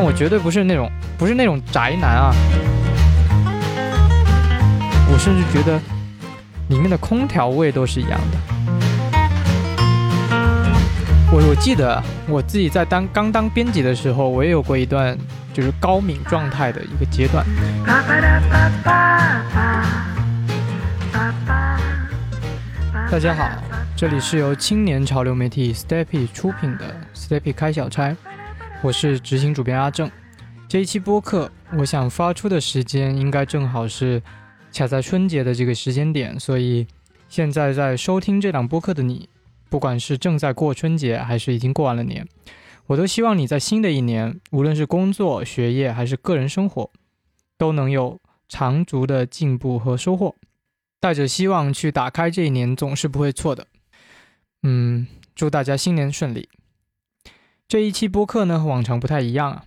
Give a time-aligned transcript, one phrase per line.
[0.00, 2.32] 但我绝对不是那种不是那种宅男啊，
[5.10, 5.76] 我甚至觉得
[6.68, 8.38] 里面的空调味都是一样的。
[11.32, 15.18] 我我记得我自己在当刚当编辑的时候，我也有过一段
[15.52, 17.44] 就是高敏状态的一个阶段。
[23.10, 23.50] 大家好，
[23.96, 26.84] 这里是由青年潮流媒体 Steppy 出品的
[27.16, 28.16] Steppy 开小差，
[28.80, 30.08] 我是执行主编阿正。
[30.68, 34.22] 这一期播客，我想发出的时间应该正好是
[34.72, 36.86] 卡在春节的这个时间点，所以
[37.28, 39.28] 现在在收听这档播客的你，
[39.68, 42.24] 不管是正在过春节，还是已经过完了年，
[42.86, 46.88] 我都希望你在新的一年，无论是工作、学业还是个人生活，
[47.56, 50.36] 都能有长足的进步和收获。
[51.00, 53.66] 带着希望去打开这一年，总是不会错的。
[54.62, 56.48] 嗯，祝大家新年顺利。
[57.68, 59.64] 这一期播客呢，和往常不太一样啊，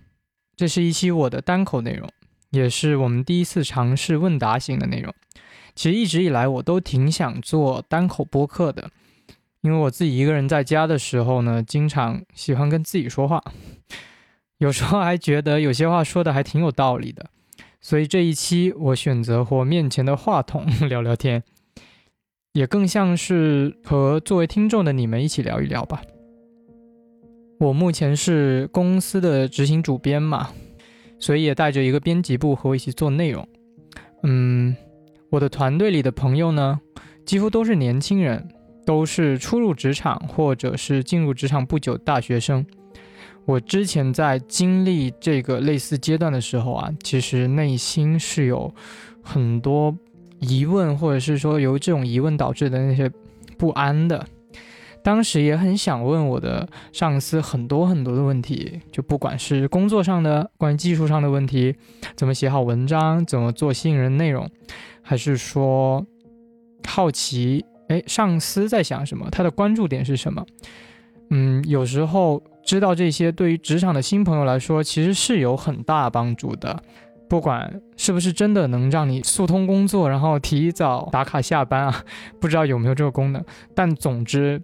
[0.56, 2.10] 这是一期我的单口内容，
[2.50, 5.14] 也是我们第一次尝试问答型的内容。
[5.76, 8.90] 其实一直以来我都挺想做单口播客的，
[9.60, 13.40] 因为我自己一个人在家的时候呢，经常喜欢跟自己说话，
[14.58, 17.30] 有时候还觉得有些话说的还挺有道理的。
[17.80, 21.44] 所以这一期我选择和面前的话筒 聊聊天，
[22.54, 26.02] 也更像是和作为听众的你们一起聊一聊吧。
[27.62, 30.48] 我目前是公司的执行主编嘛，
[31.20, 33.46] 所以也带着一个编辑部和我一起做内容。
[34.24, 34.74] 嗯，
[35.30, 36.80] 我的团队里的朋友呢，
[37.24, 38.48] 几乎都是年轻人，
[38.84, 42.66] 都是初入职场或者是进入职场不久大学生。
[43.44, 48.74] 我之前在经历这个类似阶段的时候啊，其实内心是有
[49.22, 49.96] 很多
[50.40, 53.08] 疑问，或者是说由这种疑问导致的那些
[53.56, 54.26] 不安的。
[55.02, 61.74] 当时也很想问我的上司很多很多的问题，就不管是工作上的、关于技术上的问题，
[62.16, 64.48] 怎么写好文章，怎么做吸引人内容，
[65.02, 66.06] 还是说
[66.86, 70.46] 好奇，哎，上司在想什么，他的关注点是什么？
[71.30, 72.42] 嗯，有时候。
[72.64, 76.80] 知道这些对于职场的新朋友来说，其实是有很大帮助的。
[77.28, 82.04] 不管是不是真的能让你速通工作，然后提早打卡下班啊，
[82.40, 83.44] 不知道有没有这个功能。
[83.74, 84.62] 但总之，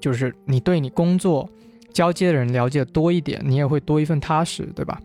[0.00, 1.48] 就是你对你工作
[1.92, 5.00] 交接的人了解多一点，你也会多一份踏实，对吧？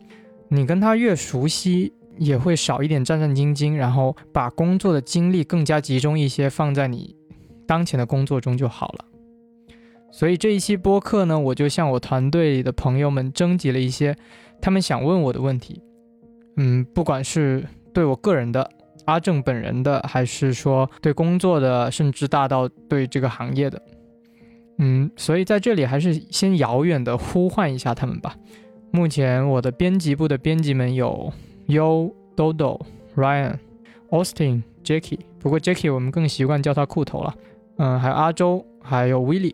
[0.50, 7.16] 你跟他越熟悉，也会少一点战战兢兢，然后把工作的精力更加集中一些，放在你
[7.66, 9.06] 当前的工作中就好了。
[10.12, 14.14] 所以这一期播客呢，我就向我团队里的朋友们征集了一些
[14.62, 15.82] 他们想问我的问题。
[16.58, 18.70] 嗯，不管是对我个人的、
[19.06, 23.82] 阿正本人的，还是说对工作的，甚至大到对这个行业的。
[24.84, 28.36] 嗯，所以在这里还是先遥远的呼唤一下他们吧。
[28.90, 31.32] 目前我的编辑部的编辑们有
[31.68, 32.82] U、Dodo、
[33.16, 33.58] Ryan、
[34.10, 37.36] Austin、Jacky，不过 Jacky 我们更习惯叫他裤头了。
[37.78, 39.54] 嗯，还有阿周，还有 Willie。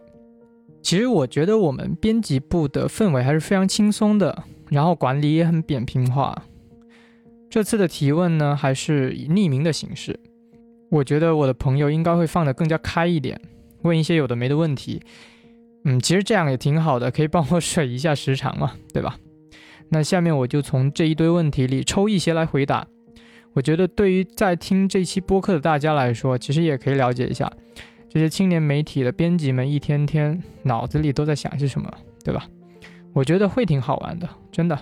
[0.81, 6.43] 其实我觉得我们编辑部的氛围还是非常轻松的，然后管理也很扁平化。
[7.49, 10.17] 这次的提问呢，还是以匿名的形式。
[10.89, 13.37] 我觉得我的朋友应该会放得更加开一点，
[13.83, 15.01] 问一些有的没的问题。
[15.83, 19.17] 嗯，其实这样也挺好的，可以帮我水一下时长嘛， 对吧？
[19.89, 22.85] 那下面我就从这一堆问题里抽一些来回答。
[23.53, 27.51] 我觉得对于在听这期播客的大家来说，其实也可以了解一下。
[28.09, 31.91] 这些青年媒体的编辑们一天天脑子里都在想些什么，
[32.23, 32.47] 对吧？
[33.13, 34.77] 我觉得会挺好玩的，真的。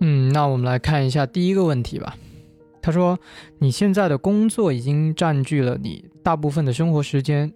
[0.00, 2.16] 嗯，那我们来看一下第一个问题吧。
[2.82, 3.18] 他说
[3.60, 7.52] ：“你现在的工作已经占据了你大部分的生活时间，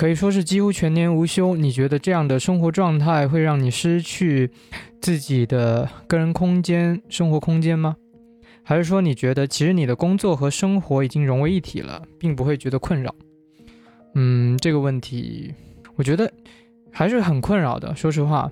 [0.00, 1.54] 可以说是几乎全年无休。
[1.54, 4.48] 你觉得这样的生活状态会让你失去
[4.98, 7.94] 自己的个人空间、生活空间吗？
[8.62, 13.14] 还是说你觉得其实你的工作和生活已经融为一体了，并不会觉得困扰？”
[14.16, 15.52] 嗯，这个问题，
[15.96, 16.32] 我觉得
[16.90, 17.94] 还是很困扰的。
[17.94, 18.50] 说实话，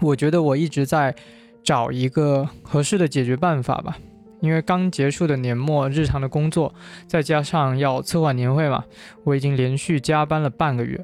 [0.00, 1.14] 我觉得我一直在
[1.62, 3.96] 找一个合适的解决办法吧。
[4.40, 6.74] 因为刚结束的年末日常的工作，
[7.06, 8.84] 再加上要策划年会嘛，
[9.24, 11.00] 我已经连续加班了半个月。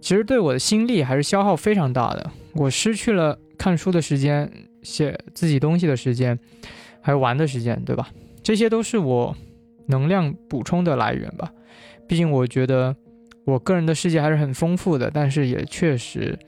[0.00, 2.30] 其实对我的心力还是消耗非常大的。
[2.54, 4.50] 我失去了看书的时间、
[4.82, 6.38] 写自己东西的时间，
[7.02, 8.08] 还有玩的时间，对吧？
[8.42, 9.36] 这些都是我
[9.86, 11.52] 能量补充的来源吧。
[12.08, 12.96] 毕竟我觉得
[13.44, 16.38] 我个人的世界还是很丰富的，但是也确实，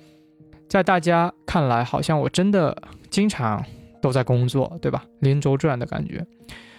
[0.67, 2.77] 在大家看来，好像我真的
[3.11, 3.63] 经常
[4.03, 5.03] 都在工作，对吧？
[5.21, 6.27] 连轴转的感觉，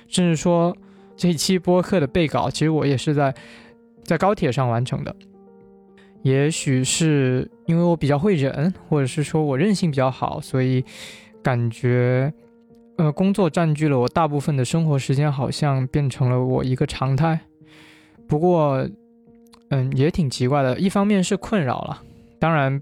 [0.07, 0.77] 甚至说
[1.15, 3.33] 这一期播客的备稿，其实我也是在
[4.03, 5.15] 在高铁上完成的。
[6.21, 10.83] 也许是因为我比较会忍，或者是说我韧性比较好，所以
[11.41, 12.31] 感觉，
[12.97, 17.39] 呃，工作占据了我大部分的生活时间，好像变成了我一个常态。
[18.25, 18.87] 不过，
[19.69, 20.79] 嗯，也挺奇怪的。
[20.79, 22.01] 一方面是困扰了，
[22.39, 22.81] 当然，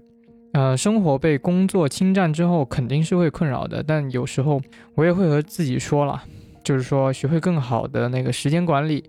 [0.52, 3.82] 呃，生活被工作侵占之后，肯定是会困扰的。
[3.82, 4.60] 但有时候
[4.94, 6.22] 我也会和自己说了，
[6.62, 9.02] 就是说学会更好的那个时间管理，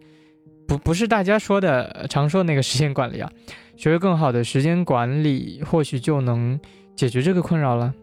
[0.67, 3.29] 不不是大家说的常说那个时间管理啊，
[3.75, 6.59] 学会更好的时间管理，或许就能
[6.95, 7.93] 解决这个困扰了。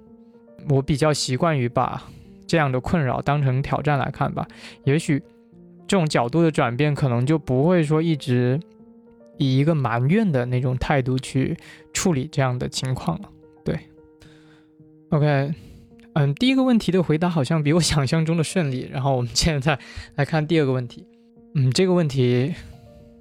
[0.69, 2.02] 我比较习惯于把
[2.46, 4.46] 这样的困扰当成挑战来看吧，
[4.84, 5.22] 也许。
[5.88, 8.60] 这种角度的转变，可能就不会说一直
[9.40, 11.56] 以一个埋怨的那种态度去
[11.94, 13.31] 处理这样的情况了。
[13.64, 13.81] 对
[15.08, 15.54] ，OK，
[16.12, 18.87] 嗯，第一个问题的回答好像比我想象中的顺利。
[18.92, 19.78] 然后我们现在
[20.16, 21.06] 来看第二个问题。
[21.54, 22.54] 嗯，这个问题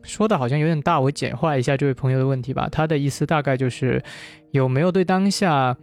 [0.03, 2.67] 说的好像有点大，我简化一下这位朋友的问题吧。
[2.69, 4.03] 他的意思大概就是
[4.51, 5.77] 有没有对当下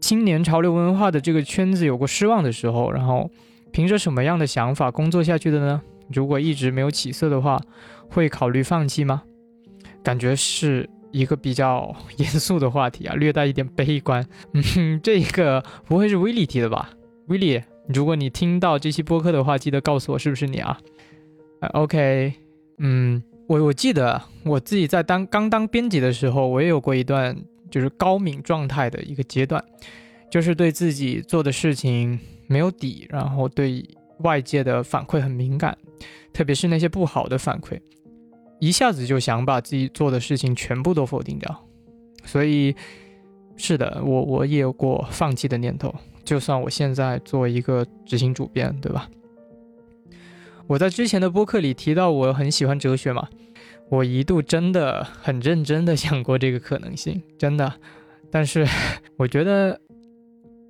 [0.00, 3.30] 青年潮流文化的这个圈子有过失望的时候，然后
[3.70, 5.80] 凭着什么样的想法工作下去的呢？
[6.12, 7.60] 如果一直没有起色的话，
[8.08, 9.22] 会考虑放弃吗？
[10.02, 14.24] 感觉是一个比较严肃的话题啊，略带一点悲观。
[14.54, 16.90] 嗯，这个不会是威利提的吧？
[17.28, 20.78] 威利，如果你听到这期播客的话，记得告诉我是不是你啊
[21.72, 22.32] ？OK，
[22.78, 27.36] 嗯，我我记得我自己在当刚当编辑的时候，我也有过一段
[27.70, 29.62] 就是高敏状态的一个阶段，
[30.30, 33.84] 就是对自己做的事情没有底，然后对。
[34.22, 35.74] 外界的反馈很敏感，
[36.30, 37.80] 特别是那些不好的反馈，
[38.60, 41.66] 一下子就想把自己做的事情全部都否定掉。
[42.24, 42.76] 所以，
[43.56, 45.92] 是的，我我也有过放弃的念头。
[46.22, 49.08] 就算我现在做一个执行主编，对吧？
[50.66, 53.28] 我在之前的播客里提到我很喜欢哲学嘛，
[53.88, 57.72] 我一度真的很认真的想过这个可能性，真的。
[58.30, 58.64] 但是，
[59.16, 59.80] 我觉得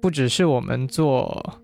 [0.00, 1.60] 不只是我们做。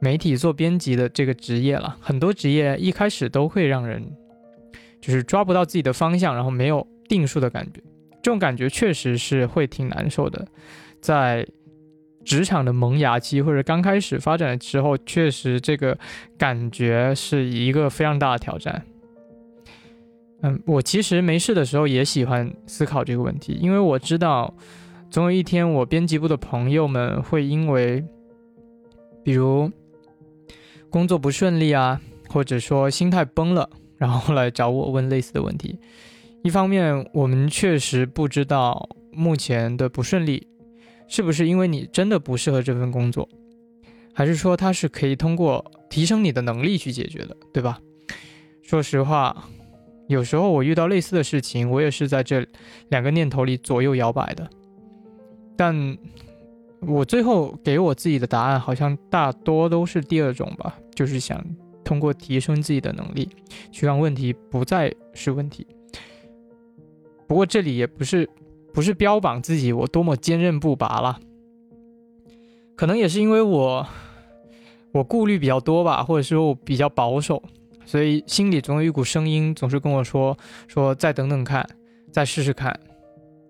[0.00, 4.04] 媒体做编辑的这个职业了，很多职业一开始都会让人
[5.04, 7.82] 就是抓不到自己的方向，然后没有定数的感觉。
[8.22, 10.46] 这种感觉确实是会挺难受的，
[11.02, 11.46] 在
[12.24, 15.98] 职场的萌芽期或者刚开始发展的时候，确实这个
[16.38, 18.82] 感觉是一个非常大的挑战。
[20.40, 24.54] 嗯，我其实没事的时候也喜欢思考这个问题，因为我知道
[25.10, 28.02] 总有一天我编辑部的朋友们会因为，
[29.22, 29.70] 比如。
[30.90, 35.78] 工作不顺利啊，或者说心态崩了，然后来找我问类似的问题。
[36.42, 40.46] 一方面，我们确实不知道目前的不顺利
[41.08, 43.28] 是不是因为你真的不适合这份工作，
[44.12, 47.80] 还是说它是可以通过提升你的能力去解决的，对吧？
[48.62, 49.48] 说实话，
[50.08, 52.46] 有时候我遇到类似的事情，我也是在这
[52.88, 54.48] 两个念头里左右摇摆的，
[55.56, 55.96] 但。
[56.86, 61.42] 我最后给我自己的答案好像大多都是第二种吧，就是想
[61.84, 63.28] 通过提升自己的能力，
[63.70, 65.66] 去让问题不再是问题。
[67.26, 68.28] 不过这里也不是
[68.72, 71.20] 不是标榜自己我多么坚韧不拔了，
[72.74, 73.86] 可能也是因为我
[74.92, 77.42] 我顾虑比较多吧，或者说我比较保守，
[77.84, 81.64] 所以心里总有一股声音总是跟我说说再等等看，
[82.10, 82.78] 再试试看，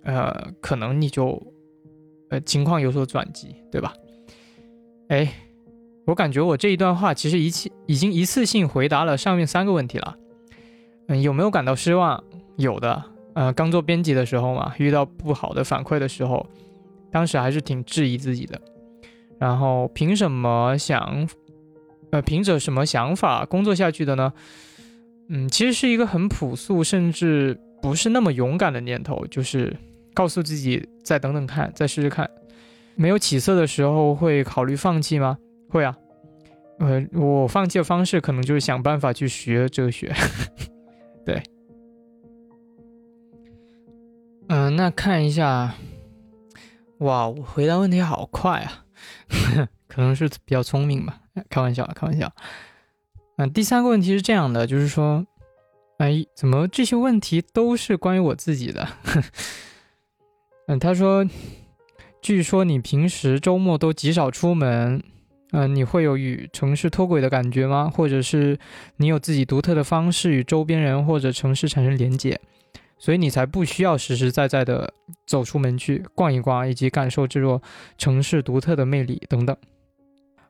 [0.02, 1.40] 呃，可能你就。
[2.30, 3.92] 呃，情况有所转机，对吧？
[5.08, 5.30] 哎，
[6.06, 10.16] 我感觉我这一段话其实一次已经一次性回答了上面三个问题了。
[11.08, 12.22] 嗯，有没有感到失望？
[12.56, 13.04] 有的。
[13.34, 16.46] 呃，刚做编辑的时候嘛，遇到不好的反馈的时候，
[17.10, 18.60] 当时还是挺质疑自己的。
[19.38, 21.28] 然后凭什么想，
[22.10, 24.32] 呃，凭着什么想法工作下去的呢？
[25.28, 29.76] 嗯，其实是一个很朴素，甚至不是那么勇敢的念头，就是。
[30.16, 32.30] 告诉自己再等等看，再试试看。
[32.94, 35.36] 没有起色的时候会考虑放弃吗？
[35.74, 35.98] 会啊。
[36.78, 40.14] 呃，我放弃的方式可能就是想办法去学哲学。
[41.26, 41.42] 对。
[44.48, 45.74] 嗯，那看一下。
[46.98, 48.84] 哇，我回答问题好快啊！
[49.88, 52.32] 可能是比较聪明吧，开玩笑，开玩笑。
[53.36, 55.26] 嗯，第三个问题是这样的，就是说，
[55.98, 58.86] 哎，怎么这些问题都是关于我自己的？
[60.68, 61.26] 嗯，他说，
[62.22, 65.02] 据说你平时周末都极少出门，
[65.56, 67.88] 嗯，你会有与城市脱轨的感觉吗？
[67.88, 68.58] 或者是
[68.96, 72.40] 你有自己独特的方式与周边人或者城市产生连接，
[72.98, 74.92] 所以你才不需要实实在在的
[75.24, 77.62] 走出门去逛一逛，以及感受这座
[77.96, 79.56] 城市独特的魅力等等。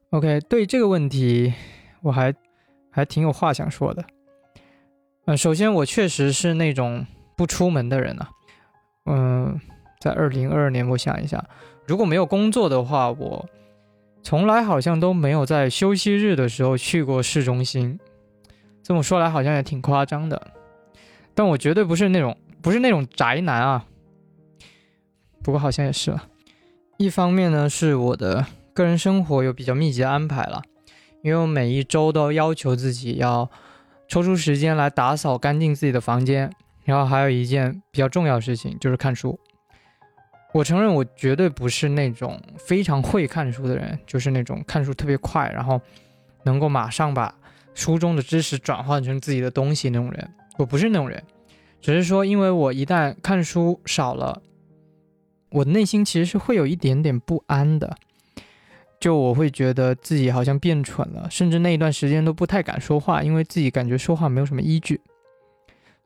[0.08, 1.52] OK，对这个问题，
[2.00, 2.34] 我还
[2.90, 4.02] 还挺有话想说的。
[5.26, 7.06] 嗯，首先我确实是那种
[7.36, 8.30] 不出门的人啊，
[9.04, 9.60] 嗯。
[10.00, 11.42] 在二零二二年，我想一下，
[11.86, 13.48] 如果没有工作的话，我
[14.24, 18.00] 从来好像都没有在休息日的时候去过市中心。
[18.82, 20.48] 这么说来好像也挺夸张的，
[21.34, 23.84] 但我绝对不是那种不是那种宅男啊。
[25.42, 26.24] 不过好像也是了。
[26.96, 30.62] 一方面呢，是我的个人生活有比较密集的安排了，
[31.22, 33.50] 因为我每一周都要求自己要
[34.08, 36.50] 抽出时间来打扫干净自己的房间。
[36.84, 39.38] 然后还有一件比较重要的事情就是看书。
[40.54, 45.80] 我承认我绝对不是那种非常会看书的人，就是那种看书特别快，然后
[46.44, 47.34] 能够马上把
[47.74, 50.30] 书中的知识转换成自己的东西那种人。
[50.56, 51.20] 我不是那种人，
[51.80, 54.40] 只是说因为我一旦看书少了，
[55.50, 57.96] 我内心其实是会有一点点不安的，
[59.00, 65.00] 就我会觉得自己好像变蠢了，甚至那一段时间都不太敢说话，因为自己感觉说话没有什么依据。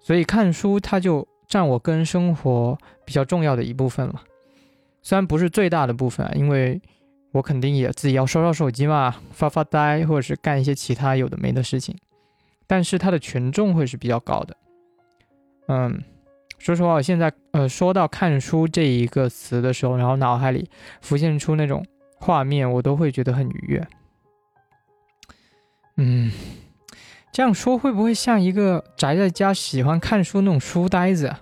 [0.01, 4.23] 所以看书它就占我个人生活比较重要的一部分了，
[5.03, 6.81] 虽然不是最大的部分啊，因为
[7.33, 11.97] 我肯定也自己要刷刷手机嘛，发发呆，或者是干一些其他有的没的事情，
[12.67, 14.57] 但是它的权重会是比较高的。
[15.69, 16.03] 嗯，
[16.59, 21.85] 说实话，我现在呃说到看书这一个词的时候，然后脑海里浮现出那种
[22.17, 23.87] 画面，我都会觉得很愉悦。
[25.97, 26.31] 嗯。
[27.31, 31.33] 这样说会不会像一个宅在家喜欢看书那种书呆子？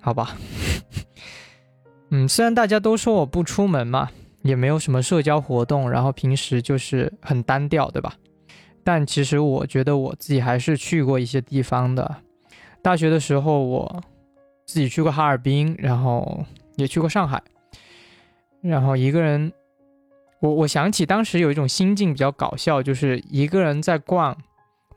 [0.00, 0.36] 好吧，
[2.10, 4.10] 嗯，虽然大家都说我不出门嘛，
[4.42, 8.14] 也没有什么社交活动，然后平时就是很单调，对吧？
[8.82, 12.16] 但其实我觉得我自己还是去过一些地方的。
[12.80, 14.02] 大学的时候，我
[14.64, 16.44] 自己去过哈尔滨，然后
[16.76, 17.42] 也去过上海，
[18.62, 19.52] 然后一个人，
[20.40, 24.36] 我我想起当时有一种心境比较搞笑，就是一个人在逛。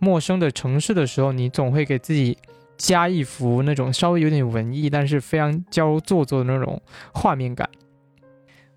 [0.03, 2.36] 陌生的城市的时候，你总会给自己
[2.81, 6.81] 加一幅那种稍微有点文艺，但是非常娇做作的那种
[7.13, 7.69] 画面感。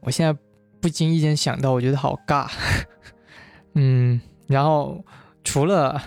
[0.00, 0.38] 我现在
[0.80, 2.46] 不经意间想到，我觉得好尬。
[3.74, 5.02] 嗯，然后
[5.42, 6.00] 除了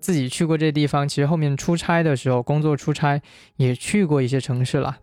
[0.00, 3.20] 自己去过这地方，其实后面出差的时候，工作出差
[3.56, 4.96] 也去过一些城市了。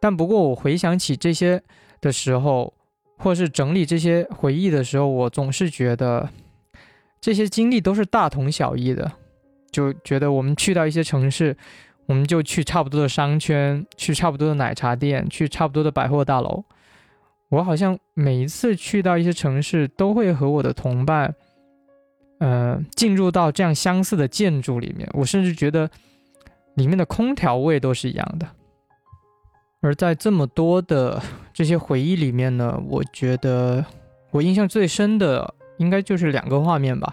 [0.00, 1.62] 但不过我回想起这些
[2.00, 2.72] 的时候，
[3.18, 6.30] 或是整理这些回忆的时候，我总是觉得。
[7.20, 9.12] 这些经历都是大同小异的，
[9.72, 11.56] 就觉得我们去到一些城市，
[12.06, 16.62] 我们就去差不多的商圈，去差不多的奶茶店，去差不多的百货大楼。
[17.48, 21.34] 我好像每一次去到一些城市，都会和我的同伴，
[22.38, 25.08] 呃，进入到这样相似的建筑里面。
[25.14, 25.90] 我甚至觉得
[26.74, 28.46] 里面的空调味都是一样的。
[29.80, 31.20] 而在这么多的
[31.52, 33.84] 这些回忆里面呢，我觉得
[34.30, 35.54] 我印象最深的。
[35.78, 37.12] 应该就是两个画面吧，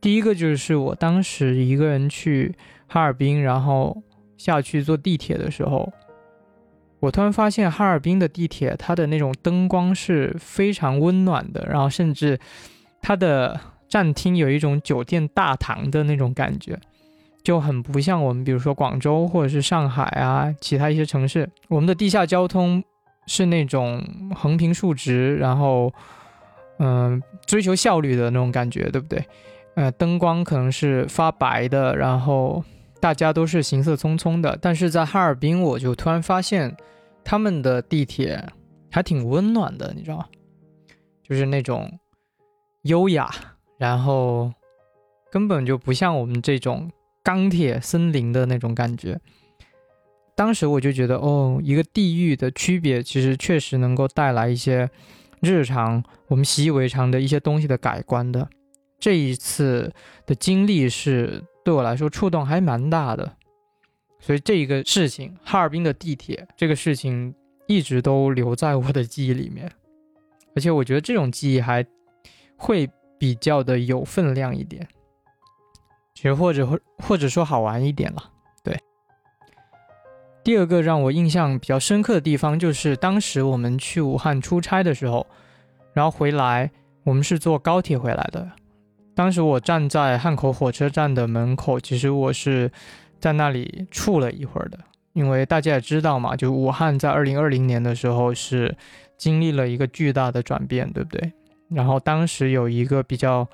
[0.00, 2.54] 第一个就是我当时一个人去
[2.86, 4.02] 哈尔滨，然后
[4.36, 5.92] 下去坐地铁的时候，
[7.00, 12.38] 我突然发现哈尔滨的地铁它的那种灯光是非常温暖的，然后甚至
[13.02, 16.78] 它的站厅有一种酒店大堂的那种感觉，
[17.42, 22.82] 就很不像我们比如说广州或者是上海啊其他一些城市，我们的地下交通
[23.26, 24.02] 是那种
[24.34, 25.92] 横平竖直，然后。
[26.82, 29.22] 嗯，追求效率的那种感觉，对不对？
[29.80, 32.62] 呃，灯光可能是发白的，然后
[33.00, 34.58] 大家都是行色匆匆的。
[34.60, 36.76] 但是在哈尔滨，我就突然发现
[37.24, 38.46] 他们的地铁
[38.90, 40.26] 还挺温暖的，你知道吗？
[41.22, 41.98] 就是那种
[42.82, 43.30] 优雅，
[43.78, 44.52] 然后
[45.32, 46.90] 根本就不像我们这种
[47.22, 49.18] 钢铁森林的那种感觉。
[50.34, 54.90] 当时我就觉得，哦，一个地域的区别，其实确实能够带来一些。
[55.40, 58.46] 日常我们习以为常的一些东西的改观的，
[59.00, 59.90] 这一次
[60.26, 63.36] 的经历是对我来说触动还蛮大的，
[64.20, 67.34] 所以这一个事情，哈尔滨的地铁这个事情
[67.66, 69.70] 一直都留在我的记忆里面，
[70.54, 71.84] 而且我觉得这种记忆还
[72.56, 72.88] 会
[73.18, 74.86] 比较的有分量一点，
[76.14, 78.30] 其实或者或或者说好玩一点了。
[78.62, 78.78] 对
[80.44, 85.26] 第二个让我印象比较深刻的地方，就是当时我们去武汉出差的时候，
[85.94, 86.70] 然后回来，
[87.04, 88.50] 我们是坐高铁回来的。
[89.14, 92.70] 当时我站在汉口火车站的门口，其实我是
[93.18, 94.78] 在那里处了一会儿的，
[95.12, 98.76] 因为大家也知道嘛，就武汉在二零二零年的时候是
[99.16, 101.32] 经历了一个巨大的转变，对不对？
[101.68, 103.48] 然后当时有一个比较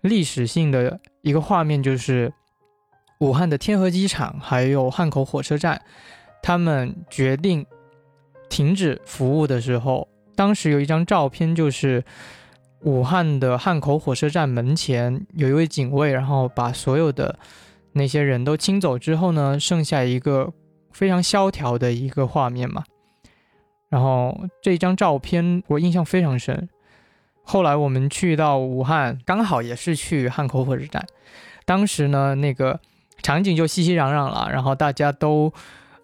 [0.00, 2.32] 历史性的一个画面，就是。
[3.20, 5.82] 武汉的天河机场还有汉口火车站，
[6.40, 7.66] 他们决定
[8.48, 10.06] 停止服务的时候，
[10.36, 12.04] 当时有一张照片，就是
[12.82, 17.38] 武汉的汉口火车站门前有一位警卫，然后把所有的
[17.92, 20.52] 那些人都清走之后呢，剩下一个
[20.92, 22.84] 非常萧条的一个画面嘛。
[23.88, 26.68] 然后这张照片我印象非常深。
[27.42, 31.04] 后来我们去到武汉，刚好也是去汉口火车站，
[31.64, 32.78] 当时呢那个
[33.22, 35.50] 场景就熙熙攘攘了，然后大家都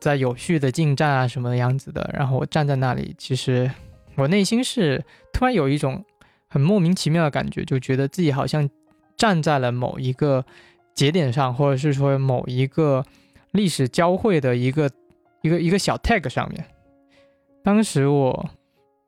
[0.00, 3.71] 在有序的进站啊什么的样子的，然后我站在那里，其实
[4.16, 5.04] 我内心是
[5.35, 6.02] 突然有一种
[6.54, 8.70] 很莫名其妙的感觉，就觉得自己好像
[9.16, 10.46] 站在了某一个
[10.94, 13.04] 节点上，或者是说某一个
[13.50, 14.88] 历史交汇的一个
[15.42, 16.64] 一个一个小 tag 上面。
[17.64, 18.50] 当时我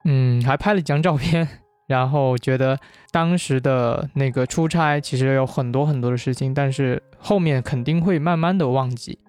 [0.04, 1.46] 嗯还拍了几张照片。
[1.88, 2.76] 然后觉得
[3.12, 9.20] 当时的那个出差其实有很多很多的事情，但是后面肯定会慢慢的忘记。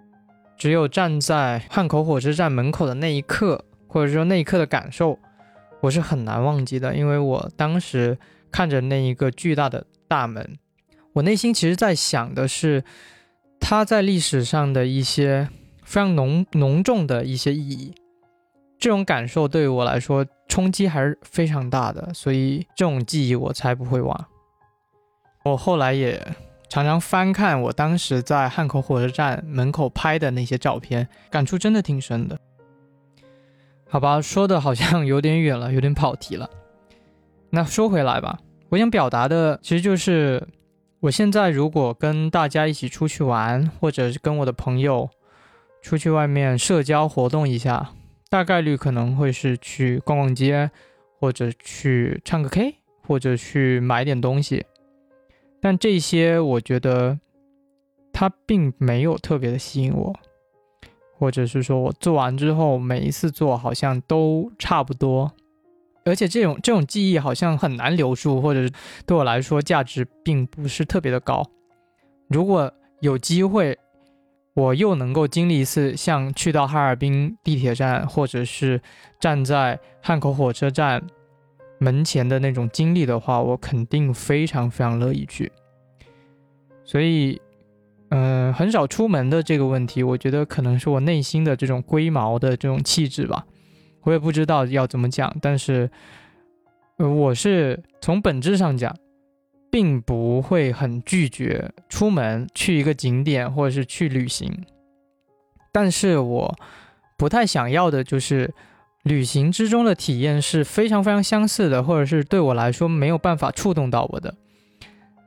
[0.57, 5.19] 只有站在汉口火车站门口的那一刻，或者说那一刻的感受，
[5.81, 6.96] 我是很难忘记的。
[6.96, 8.17] 因为我当时
[8.51, 10.57] 看着那一个巨大的大门，
[11.13, 12.84] 我内心其实在想的是，
[13.60, 15.50] 它在历史上的一些
[15.84, 17.93] 非常浓浓重的一些意义。
[18.79, 24.25] 这种感受对于我来说冲击还是非常大的，所以这种记忆我才不会忘。
[25.43, 26.36] 我后来也
[26.69, 32.39] 常常翻看我当时在汉口火车站门口拍的那些照片，感触真的挺深的。
[33.89, 36.50] 好吧，说的好像有点远了， 有点跑题了。
[37.50, 38.39] 那说回来吧，
[38.70, 40.46] 我想表达的其实就是，
[41.00, 45.10] 我现在如果跟大家一起出去玩，或者是跟我的朋友
[45.82, 47.91] 出去外面社交活动一下。
[48.29, 50.70] 大概率可能会是去逛逛街，
[51.17, 52.75] 或者去唱个 K，
[53.06, 54.65] 或者去买点东西。
[55.62, 57.17] 但这些我觉得
[58.12, 60.13] 它并没有特别的吸引我，
[61.17, 65.31] 或者是说我做完之后每一次做好像都差不多，
[66.05, 68.69] 而且这种这种记忆好像很难留住，或者
[69.05, 71.43] 对我来说价值并不是特别的高。
[72.27, 72.71] 如果
[73.01, 73.77] 有机会。
[74.57, 78.81] 我又能够经历一次像去到哈尔滨地铁站，或者是
[79.19, 81.00] 站在汉口火车站
[81.77, 85.51] 门前的那种经历的话，我肯定非常非常乐意去。
[86.84, 87.39] 所以，
[88.10, 93.46] 嗯，很少出门的这个问题，我觉得可能是我内心的这种龟毛的这种气质吧。
[94.04, 95.89] 我也不知道要怎么讲，但是，
[96.98, 98.96] 呃，我是从本质上讲。
[99.70, 104.50] 并不会很拒绝出门去一个景点或者是去旅行，
[105.74, 106.56] 但是我
[107.17, 108.52] 不太想要的就是
[109.04, 114.34] 旅行之中的体验是非常非常相似的，或者是对我来说没有办法触动到我的，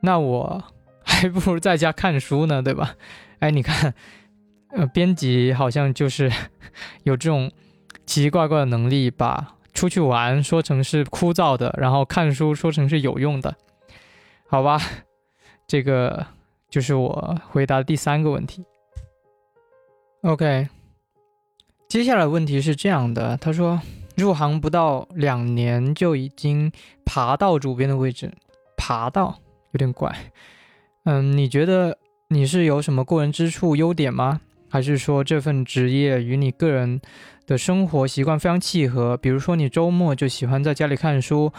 [0.01, 0.63] 那我
[1.11, 2.95] 还不如在家看书呢，对吧？
[3.39, 3.93] 哎，你看，
[4.69, 6.31] 呃，编辑好像就是
[7.03, 7.51] 有这种
[8.05, 13.55] 奇奇怪怪的能力，把出去玩说成是枯燥的，然后看书说成是有用的。
[14.47, 14.79] 好吧，
[15.67, 16.25] 这个
[16.69, 18.65] 就是我回答的第三个问题。
[20.21, 20.67] OK，
[21.87, 23.81] 接下来问题是这样的，他说
[24.15, 26.71] 入行不到两年就已经
[27.05, 28.31] 爬到主编的位置，
[28.77, 29.39] 爬到
[29.71, 30.15] 有点怪。
[31.05, 31.97] 嗯，你觉得
[32.29, 34.41] 你是有什么过人之处、优点吗？
[34.69, 37.01] 还是说这份职业与你个人
[37.45, 39.17] 的生活习惯非常契合？
[39.17, 41.51] 比如说你周末就喜欢在家里看书。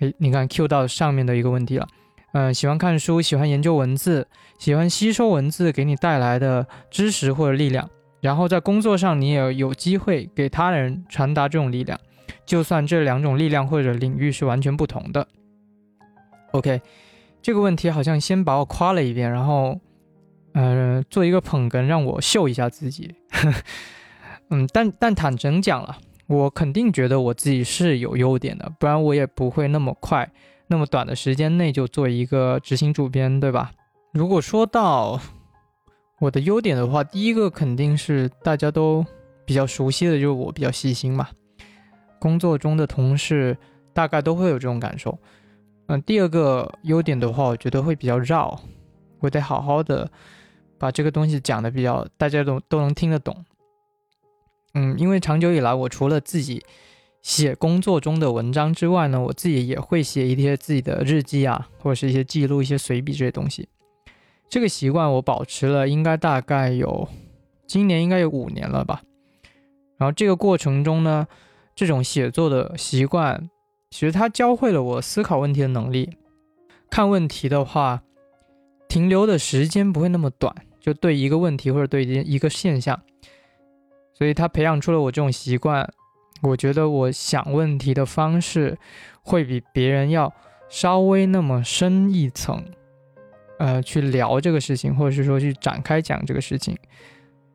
[0.00, 1.88] 诶，你看 Q 到上面的一个问题了。
[2.32, 4.26] 嗯，喜欢看书，喜欢研究文字，
[4.58, 7.88] 喜欢吸收文字给你带来的知识或者力量，
[8.20, 11.98] 然后在工作上你也有机会给他人传达这种力量，
[12.44, 15.26] 就算这两种力量或者领域是完全不同的。
[16.50, 16.80] OK，
[17.44, 19.78] 这个问题好像先把我夸了一遍，然后，
[20.54, 23.14] 呃，做一个捧哏让我秀一下自己。
[24.48, 30.26] 嗯，但但坦诚讲了，我肯定觉得我自己是有优点的，不然我也不会那么快。
[30.68, 33.72] 那么短的时间内就做一个执行主编，对吧？
[34.14, 35.20] 如果说到
[36.20, 39.04] 我的优点的话，第一个肯定是大家都
[39.44, 41.28] 比较熟悉的，就是我比较细心嘛。
[42.18, 43.54] 工作中的同事
[43.92, 45.18] 大概都会有这种感受。
[45.86, 48.60] 嗯，第二个优点的话，我觉得会比较绕，
[49.20, 50.10] 我得好好的
[50.78, 53.44] 把这个东西讲的比较大家都都能听得懂。
[54.74, 56.64] 嗯，因为长久以来，我除了自己。
[57.24, 63.66] 写工作中的文章之外呢，我自己也会写一些自己的日记啊，或者是一些记录、一些随笔这些东西。
[64.46, 67.08] 这个习惯我保持了，应该大概有
[67.66, 69.00] 今年应该有五年了吧。
[69.96, 71.26] 然后这个过程中呢，
[71.74, 73.48] 这种写作的习惯，
[73.94, 76.16] 其实它教会了我思考问题的能力。
[76.90, 78.02] 看问题的话，
[78.88, 83.00] 停留的时间不会那么短，就对一个问题或者对一个现象，
[84.12, 85.88] 所以它培养出了我这种习惯。
[86.42, 88.76] 我觉得我想问题的方式
[89.22, 90.32] 会比别人要
[90.68, 92.64] 稍微那么深一层，
[93.60, 96.76] 呃，去聊这个事情，或者是说去展开讲这个事情。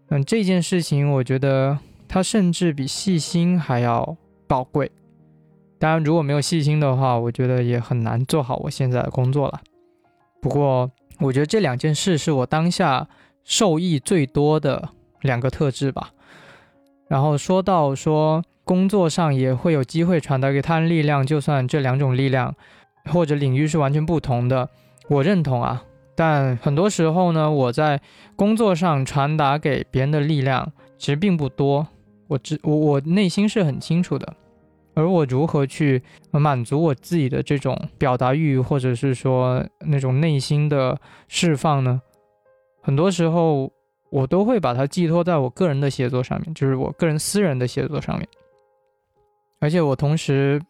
[0.07, 4.15] 嗯，这件事情我觉得它甚至比细心还要
[4.47, 4.89] 宝贵。
[5.79, 9.61] 当然，如果没有细心的话，我觉得也很难做好我现在的工作了。
[10.41, 13.07] 不过，我觉得这两件事是我当下
[13.45, 14.89] 受益最多的
[15.21, 16.11] 两个特质吧。
[17.07, 22.53] 然后说到说工作上也会有机会传达给他人力量，就算这两种力量
[23.05, 24.69] 或者领域是完全不同的，
[25.07, 25.83] 我认同啊。
[26.15, 28.01] 但很多时候呢，我在
[28.35, 31.87] 工作上传达给别人的力量其实并不多，
[32.27, 34.35] 我知我我内心是很清楚的。
[34.99, 42.01] 而我如何去满足我自己的这种表达欲，或者是说那种内心的释放呢？
[42.81, 43.71] 很多时候
[44.09, 48.27] 我都会把它寄托在我个人的写作上面，就是我个人私人的写作上面。
[49.61, 50.61] 而且我同时，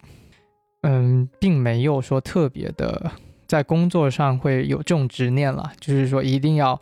[0.82, 3.12] 嗯，并没有说特别的。
[3.48, 6.80] 在工作上会有这种执念了，就是说一定要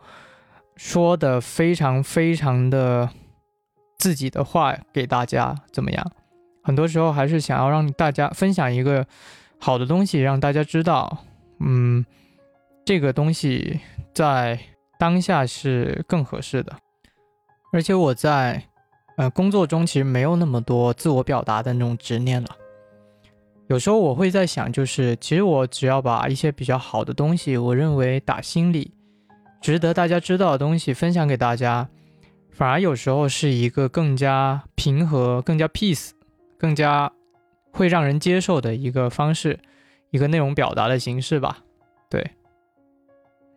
[0.75, 3.09] 说的非常非常的
[3.97, 6.11] 自己的话给大家怎么样？
[6.67, 9.07] 很多时候还是想要让大家分享一个
[9.57, 11.19] 好的东西，让大家知道，
[11.61, 12.05] 嗯，
[12.83, 13.79] 这个东西
[14.13, 14.59] 在
[14.99, 16.73] 当下是更合适的。
[17.71, 18.61] 而且我在
[19.15, 22.49] 呃工作中其实没有那么多自我表达的那种执念了。
[23.67, 28.93] 有时候我会在想，就是其实我只要把一些比较好的东西，我认为打心里
[29.61, 31.87] 值得大家知道的东西分享给大家，
[32.51, 36.09] 反而有时候是一个更加平和、更加 peace、
[36.57, 37.11] 更加
[37.71, 39.59] 会让人接受的一个方式，
[40.09, 41.59] 一个内容表达的形式吧。
[42.09, 42.31] 对。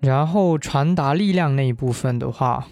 [0.00, 2.66] 然后传达力量那一部分的话，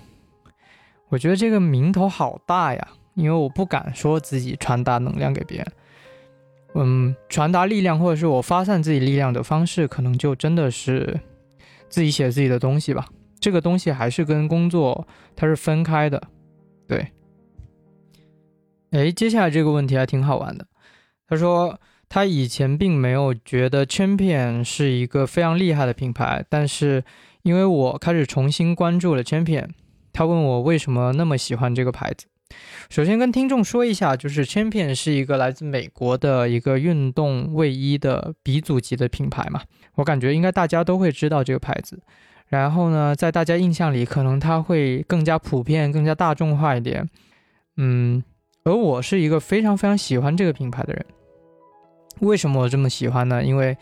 [1.08, 5.72] 我觉得这个名头好大呀，因为我不敢说自己传达能量给别人。
[6.74, 11.18] 嗯，传达力量或者是我发散自己力量的方式，可能就真的是
[11.88, 13.06] 自己写自己的东西吧。
[13.40, 16.22] 这个东西还是跟工作它是分开的。
[16.86, 17.06] 对。
[18.90, 20.66] 哎，接下来这个问题还挺好玩的。
[21.28, 27.04] 他说他以前并没有觉得 Champion 是一个非常厉害的品牌，但是
[27.42, 29.68] 因为我开始重新关注了 Champion，
[30.12, 32.26] 他问我为什么那么喜欢这个牌子。
[32.88, 39.60] 首先跟听众说一下，就是 Champion 是一个来自美国的一个运动卫衣的鼻祖级的品牌嘛，
[39.96, 42.00] 我感觉应该大家都会知道这个牌子。
[42.46, 47.06] 然后呢，在大家印象里，可能它会更加普遍、更加大众化一点。
[47.76, 48.24] 嗯，
[48.68, 51.04] 而我是一个非常非常喜欢这个品牌的人。
[52.20, 53.42] 为什么我这么喜欢呢？
[53.42, 53.76] 因为，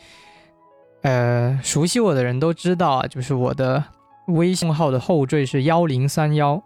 [1.03, 3.83] 呃，熟悉我的人都知道啊，就是我的
[4.29, 6.63] 微信号的后缀是幺零三幺。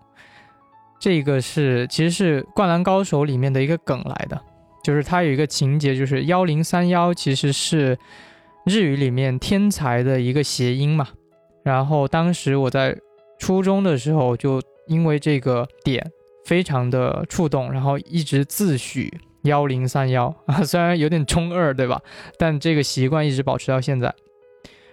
[0.99, 4.39] 这个是其实是《灌篮高手》里面的一个梗来的，
[4.85, 7.97] 就是它有一个情节，就是幺零三幺其实是
[8.67, 11.09] 日语里面天才的一个谐音嘛。
[11.63, 12.95] 然后当时我在
[13.39, 16.11] 初中的时候，就因为这个点
[16.45, 22.01] 非常的触动，然后一直自诩幺零三幺啊，虽然有点中二，对吧？
[22.39, 24.15] 但这个习惯一直保持到现在。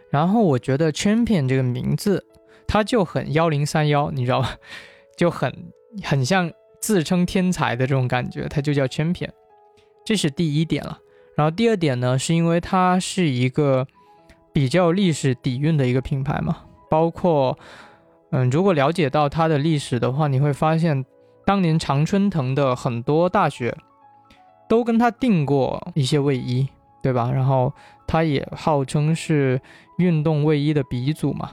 [0.09, 2.25] 然后我觉得 Champion 这个名字，
[2.67, 4.55] 它就很幺零三幺，你知道吧？
[5.17, 5.71] 就很。
[6.03, 9.29] 很像自称天才的这种感觉，它就叫 Champion，
[10.05, 10.99] 这是第一点了。
[11.35, 13.87] 然后第二点呢，是因为它是一个
[14.53, 16.57] 比较历史底蕴的一个品牌嘛，
[16.87, 17.57] 包括，
[18.31, 21.03] 嗯，如果了解到它的历史的话，你会发现
[21.47, 23.75] 当年常春藤的很多大学
[24.67, 26.67] 都跟他订过一些卫衣，
[27.01, 27.31] 对吧？
[27.31, 27.73] 然后
[28.05, 29.59] 他也号称是
[29.97, 31.51] 运动卫衣的鼻祖嘛，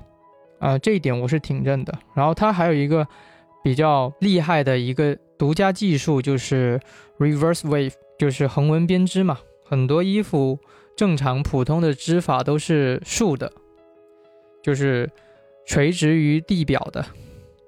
[0.58, 1.96] 啊，这一点我是挺认的。
[2.14, 3.06] 然后他还有一个。
[3.64, 6.78] 比较厉害的一个独家技术就是
[7.18, 9.38] reverse wave，就是横纹编织嘛。
[9.64, 10.58] 很多衣服
[10.94, 13.50] 正常普通的织法都是竖的，
[14.62, 15.10] 就是
[15.64, 17.06] 垂直于地表的，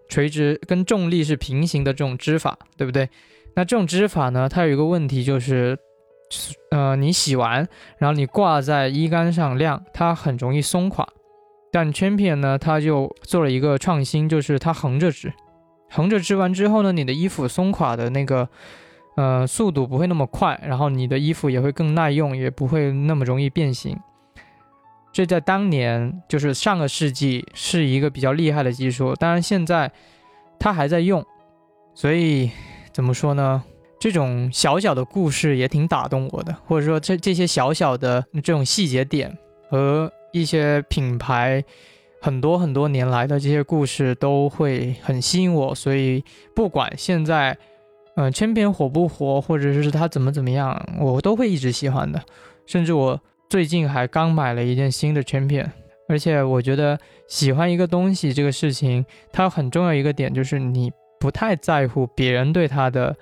[0.08, 3.08] 垂直跟重力是平行的这种织法，对不对？
[3.54, 5.78] 那这种织法呢，它有一个问题就是，
[6.70, 7.66] 呃，你洗完，
[7.98, 11.08] 然后你挂在衣杆上晾，它很容易松垮。
[11.72, 15.32] 但 Champion 呢，它就做了一个创新，就是它横着织。
[15.90, 18.48] 横着织完之后呢，你的衣服松垮的那个，
[19.16, 23.96] 呃，速度不会那么快，然后你的衣服也会更耐用，也不会那么容易变形。
[25.16, 29.90] 这在当年就是上个世纪是一个比较厉害的技术，当然现在
[30.58, 31.24] 它还在用。
[31.94, 32.50] 所以
[32.92, 33.64] 怎么说呢？
[33.98, 39.34] 这种小小的故事也挺打动我的，或者说这这些小小的这种细节点
[39.70, 41.64] 和一些品牌。
[42.20, 46.22] 很多很多年来的这些故事都会很吸引我，所以
[46.54, 47.56] 不管现在，
[48.16, 52.20] 嗯，千篇火不火，或者是它怎么怎么样，我都会一直喜欢的。
[52.66, 55.70] 甚至我最近还刚买了一件新的圈片，
[56.08, 63.16] 而且我觉得喜欢一个东西这个事情，它很重要一个点就是你不太在乎别人对它的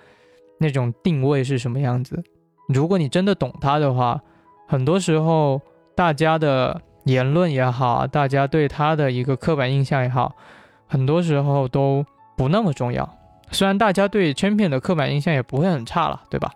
[0.58, 2.22] 那种定位是什么样子，
[2.68, 4.20] 如果你真的懂他的话，
[4.66, 5.60] 很多时候
[5.94, 10.34] 大家的言论也好，大家对他的一个刻板印象也好，
[10.86, 12.04] 很多时候都
[12.36, 13.18] 不那么重要。
[13.50, 16.50] 虽然大家对 Champion 的刻板印象也不会很差了，对吧？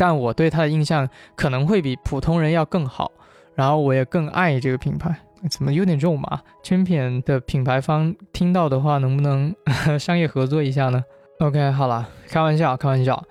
[0.00, 3.12] 但我对他的印象可能会比普通人要更好，
[3.54, 5.14] 然后我也更爱这个品牌。
[5.50, 9.54] 怎么有点肉麻？Champion 的品牌方听到的话，能不能
[10.00, 11.04] 商业合作一下呢
[11.40, 13.22] ？OK，好了，开玩笑，开玩笑。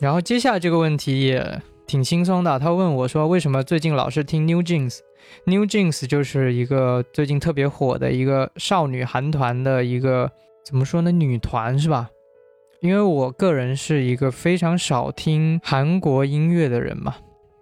[0.00, 10.28] 然后接下来这个问题也挺轻松的，他问我说：“为什么最近老是听 New Jeans？New Jeans 就是一个最近特别火的一个少女韩团的一个
[10.64, 11.12] 怎么说呢？
[11.12, 12.10] 女团是吧？”
[12.84, 17.14] 因为我个人是一个非常少听韩国音乐的人嘛，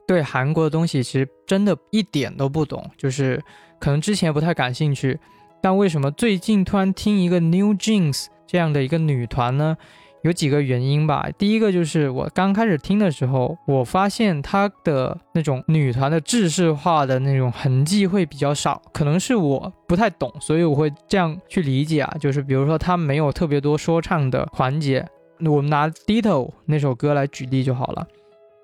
[0.05, 3.41] 对韩国的东西其实真的一点都不懂，就是
[3.79, 5.17] 可能之前不太感兴趣，
[5.63, 9.77] 但为什么最近突然听一个 New Jeans 这样的一个女团呢？
[10.23, 11.29] 有几个原因吧。
[11.37, 22.17] 第一个就是我刚开始听的时候，我发现她的那种女团的制式化的那种痕迹会比较少，可能是我不太懂，所以我会这样去理解啊。
[22.21, 25.05] 就是比如说，她没有特别多说唱的环节，
[25.45, 28.07] 我们拿《Ditto》那首歌来举例就好了，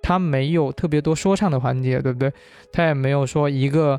[0.01, 2.33] 她没有特别多说唱的环节，对不对？
[2.73, 3.99] 她也没有说一个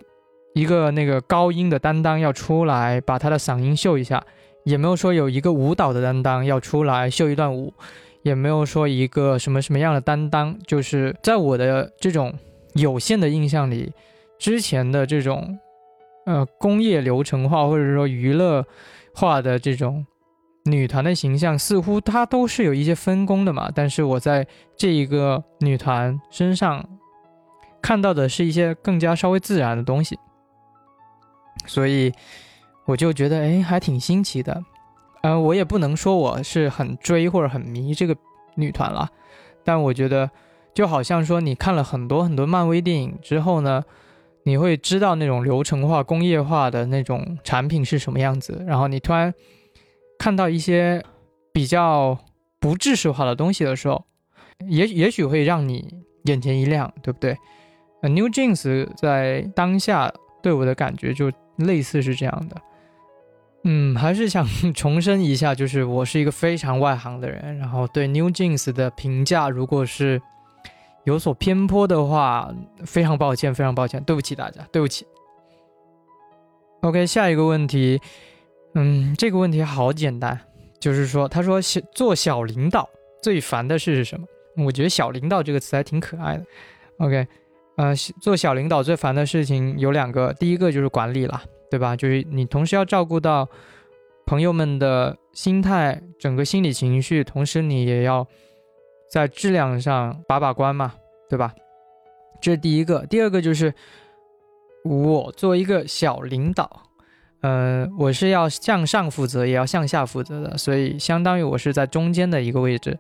[0.53, 4.23] 一个那个高音的担当要出来把她的嗓音秀一下。
[4.65, 7.73] 也没有说有一个舞蹈的担当要出来秀一段舞，
[8.21, 12.33] 也没有说一个什么什么样的担当，就是在我的这种
[12.73, 13.91] 有限的印象里，
[14.37, 15.57] 之前的这种
[16.25, 18.65] 呃工业流程化或者说娱乐
[19.15, 20.05] 化的这种
[20.65, 23.71] 女团的形象，似乎它都是有一些分工的嘛。
[23.73, 24.45] 但是我在
[24.75, 26.85] 这一个女团身上
[27.81, 30.19] 看到的是一些更加稍微自然的东西，
[31.65, 32.11] 所以。
[32.89, 34.63] 我就觉得哎，还挺新奇的，
[35.21, 38.17] 呃，我也不能说我是很追或者很迷这个
[38.55, 39.07] 女团了，
[39.63, 40.27] 但我觉得
[40.73, 43.83] 就好像说你看了很多很多漫威电影之后呢，
[44.41, 49.31] 你会知道那种流程化、工业化的那种产品是什么样子，然后你突然
[50.17, 51.03] 看到一些
[51.53, 52.17] 比较
[52.59, 54.03] 不制式化的东西的时候，
[54.67, 57.37] 也也许会让你眼前一亮，对不对
[58.01, 62.59] 呃？New Jeans 在当下对我的感觉就类似是这样的。
[63.63, 70.21] 嗯，还是想 重申一下，就是我是一个非常外行的人，然后对 New Jeans 的评价，如果是
[71.03, 72.53] 有所偏颇的话，
[72.85, 75.05] 非常抱歉，非常抱歉，对不起大家，对不起。
[76.81, 77.99] OK，下一个问题，
[78.75, 80.39] 嗯，这个问题好简单，
[80.79, 82.89] 就是说，他说小做小领导
[83.21, 84.25] 最烦的事是什么？
[84.65, 86.45] 我觉得“小领导”这个词还挺可爱的。
[86.97, 87.25] OK，
[87.77, 91.41] 呃，做小领导最烦的事情有两个，第一个就是管理了。
[91.69, 91.95] 对吧？
[91.95, 93.47] 就是你同时要照顾到
[94.25, 98.27] 朋友们的心态、整个心理情绪，同时你也要
[99.11, 100.93] 在质量上把把关嘛，
[101.29, 101.53] 对吧？
[102.41, 103.05] 这是第一个。
[103.07, 103.73] 第二个就是
[104.83, 106.83] 我作为一个小领导，
[107.41, 112.97] 嗯，我是要向上负责，也要向下负责的，所以相当于我是在中间的一个位置。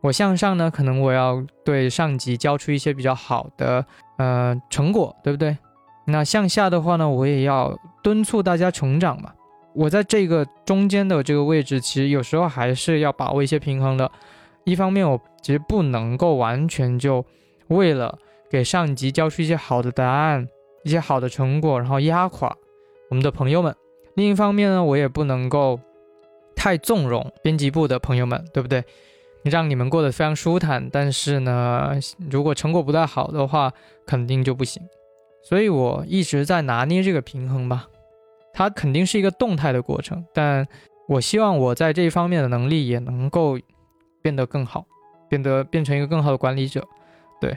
[0.00, 3.84] 我向上呢，可能我要对上级交出一些比较好的
[4.18, 5.56] 呃成果，对不对？
[6.10, 9.32] 那向下的话呢，我也要敦促大家成长嘛。
[9.74, 14.10] 我在这个中间的这个位置，其实有时候还是要把握一些平衡的。
[14.64, 17.24] 一方面，我其实不能够完全就
[17.68, 18.18] 为了
[18.50, 20.48] 给上级交出一些好的答案、
[20.82, 22.56] 一些好的成果，然后压垮
[23.10, 23.74] 我们的朋友们。
[24.14, 25.78] 另一方面呢，我也不能够
[26.56, 28.82] 太纵容编辑部的朋友们，对不对？
[29.44, 31.92] 让你们过得非常舒坦，但是呢，
[32.30, 33.72] 如果成果不太好的话，
[34.04, 34.82] 肯定就不行。
[35.42, 37.86] 所以我一直在拿捏这个平衡吧，
[38.52, 40.66] 它肯定是一个动态的过程，但
[41.08, 43.58] 我希望我在这一方面的能力也能够
[44.20, 44.84] 变得更好，
[45.28, 46.86] 变得变成一个更好的管理者。
[47.40, 47.56] 对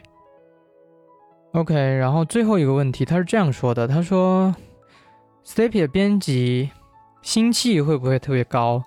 [1.54, 4.56] ，OK，然后最后一个问题，他是这样说的：他说
[5.46, 6.70] ，Stepy 的编辑
[7.22, 8.84] 心气会不会特别高？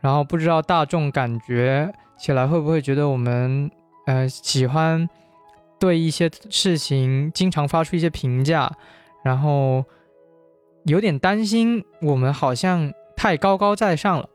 [0.00, 3.70] 然后不知道大众感觉起来会不会觉得我们
[4.06, 5.08] 呃喜欢。
[5.78, 8.70] 对一些事情经常发出一些评价，
[9.22, 9.84] 然后
[10.84, 14.28] 有点担心我们好像太高高在上了。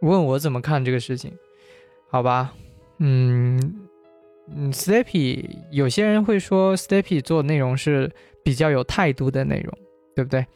[0.00, 1.36] 问我怎么看这个事情？
[2.08, 2.54] 好吧，
[2.98, 3.86] 嗯
[4.48, 8.10] 嗯，Steppy 有些人会说 Steppy 做内容是
[8.42, 9.78] 比较有态度的内容，
[10.16, 10.46] 对不对？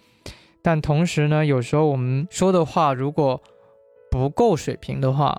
[0.63, 3.43] 但同时呢，有时候我们说的话如果
[4.11, 5.39] 不够水平的话，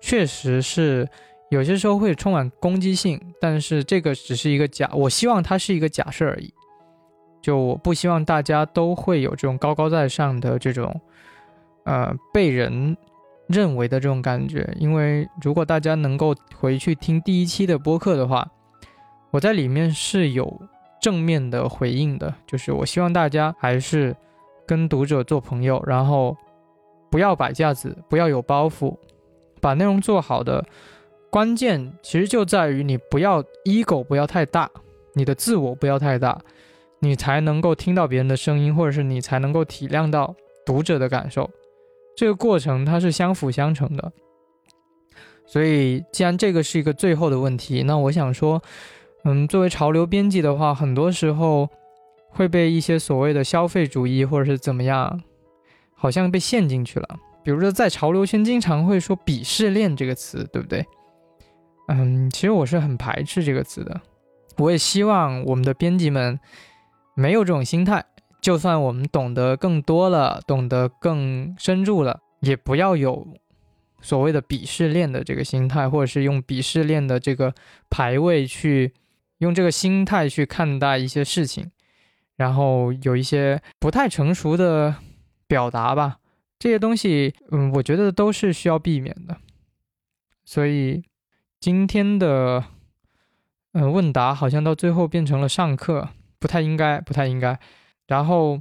[0.00, 1.08] 确实是。
[1.50, 6.52] 有些时候会充满攻击性，但是这个只是一个假，我希望它是一个假设而已。
[7.40, 11.00] 就我不希望大家都会有这种高高在上的这种，
[11.84, 12.96] 呃，被人
[13.46, 14.68] 认为的这种感觉。
[14.78, 18.46] 因为如果大家能够回去听第一期的播客的话，
[19.30, 20.60] 我在里面是有
[21.00, 24.14] 正面的回应的，就是我希望大家还是
[24.66, 26.36] 跟读者做朋友，然后
[27.08, 28.96] 不要摆架子，不要有包袱，
[29.60, 30.62] 把内容做好的
[31.30, 34.70] 关键其实就在于你不要 ego 不要太大，
[35.14, 36.40] 你的自我不要太大。
[37.00, 40.34] 你才能够听到别人的声音，或者是你才能够体谅到
[40.66, 41.48] 读者的感受，
[42.16, 44.12] 这个过程它是相辅相成的。
[45.46, 48.60] 所以，既然这个是一个最后的问题，那我想说，
[49.22, 51.70] 嗯，作为潮流编辑的话，很多时候
[52.30, 55.22] 会被一些所谓的消费主义或者是怎么样，
[55.94, 57.08] 好像被陷进去了。
[57.44, 60.84] 比如说，在潮流圈经常会说“鄙视链”这个词，对不对？
[61.88, 64.00] 嗯，其实我是很排斥这个词的。
[64.56, 66.40] 我也希望我们的编辑们。
[67.14, 68.04] 没有这种心态，
[68.40, 73.26] 就算我们懂得更多了，懂得更深入了，也不要有
[74.00, 77.52] 所谓的鄙视链的这个心态，或者是用鄙视链的这个
[77.90, 78.94] 排位去
[79.38, 81.72] 用这个心态去看待一些事情，
[82.36, 84.94] 然后有一些不太成熟的
[85.48, 86.18] 表达吧，
[86.56, 89.36] 这些东西，嗯，我觉得都是需要避免的。
[90.44, 91.02] 所以
[91.60, 92.64] 今天的
[93.72, 96.10] 嗯问答好像到最后变成了上课。
[96.40, 97.58] 不太应该，不太应该。
[98.06, 98.60] 然后，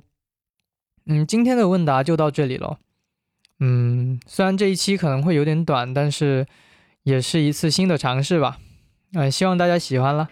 [1.05, 2.79] 嗯，今天的问答就到这里了。
[3.60, 6.47] 嗯，虽然这一期可能会有点短，但是
[7.03, 8.57] 也是一次新的尝试吧。
[9.13, 10.27] 嗯，希望大家喜欢了。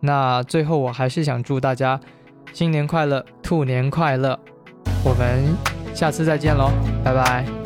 [0.00, 2.00] 那最后，我还是想祝大家
[2.54, 4.40] 新年快乐，兔年快乐。
[5.04, 5.54] 我们
[5.94, 6.72] 下次再见喽，
[7.04, 7.65] 拜拜。